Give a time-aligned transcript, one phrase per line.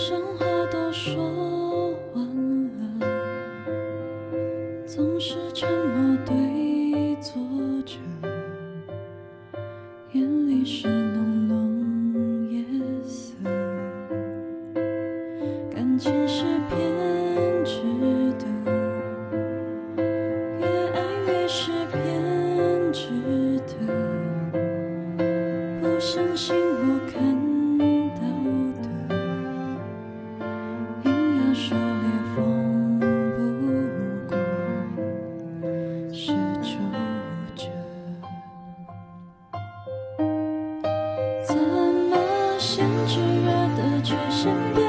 [0.00, 1.20] 生活都说
[2.14, 2.24] 完
[2.78, 3.08] 了
[4.86, 7.34] 总是沉默对坐
[7.84, 7.96] 着
[10.12, 12.64] 眼里是浓浓夜
[13.08, 13.34] 色
[15.74, 16.78] 感情是偏
[17.64, 17.82] 执
[18.38, 18.46] 的
[20.60, 23.74] 越爱越是偏执的。
[25.80, 27.37] 不相信我看
[44.38, 44.87] 身边。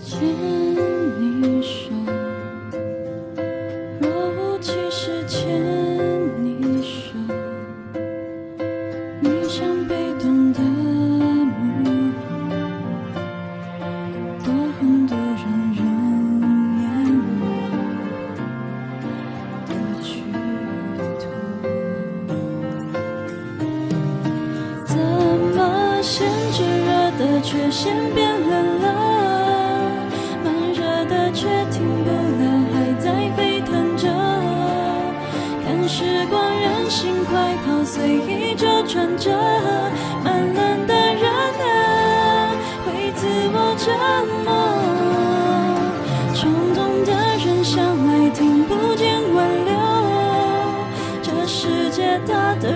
[0.00, 0.20] 牵
[1.20, 1.90] 你手，
[4.00, 5.48] 若无其事牵
[6.42, 7.18] 你手，
[9.20, 11.84] 你像被动的木
[13.80, 13.82] 偶，
[14.44, 14.46] 多
[14.78, 15.44] 很多让
[15.74, 15.80] 人
[16.80, 16.84] 厌
[17.34, 17.42] 恶
[19.66, 19.70] 的
[20.00, 20.06] 剧
[21.18, 21.22] 透。
[24.86, 24.96] 怎
[25.56, 25.58] 么
[26.02, 26.16] 先
[26.52, 26.88] 炙热
[27.18, 27.84] 的却先
[28.14, 28.86] 变冷了，
[35.68, 39.30] 看时光任性快跑，随意就转折。
[40.24, 42.56] 慢冷的人啊，
[42.86, 43.92] 会自我折
[44.46, 44.48] 磨。
[46.34, 47.12] 冲动的
[47.44, 49.76] 人向来听不见挽留。
[51.20, 52.72] 这世界大得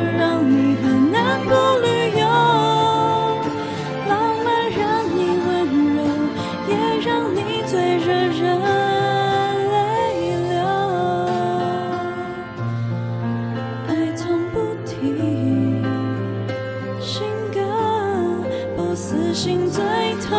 [19.03, 19.83] 死心最
[20.21, 20.31] 痛。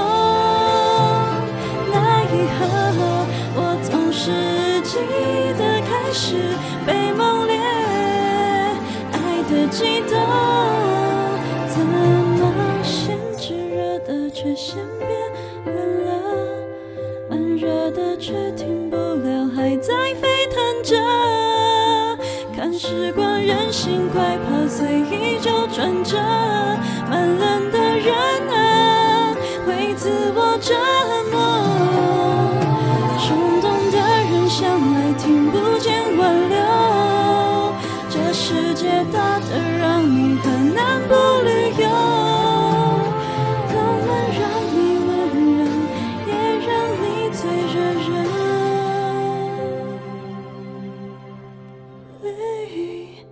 [1.92, 2.26] 奈
[2.58, 2.66] 何
[3.56, 4.32] 我总是
[4.84, 4.96] 记
[5.58, 6.38] 得开始
[6.88, 7.60] 被猛烈
[9.12, 10.16] 爱的悸动，
[11.68, 12.40] 怎么
[12.82, 15.12] 先炙热的却先变
[15.66, 15.76] 冷
[16.06, 16.10] 了，
[17.30, 20.96] 慢热的却停不了，还在沸腾着。
[22.56, 26.18] 看时光任性快跑，随意就转折
[52.84, 53.26] me.